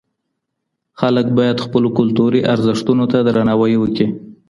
[0.99, 4.07] خلګ بايد خپلو کلتوري ارزښتونو ته درناوی وکړي.